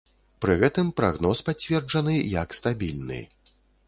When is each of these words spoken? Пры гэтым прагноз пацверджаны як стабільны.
Пры 0.43 0.53
гэтым 0.61 0.87
прагноз 1.01 1.43
пацверджаны 1.49 2.15
як 2.41 2.57
стабільны. 2.61 3.21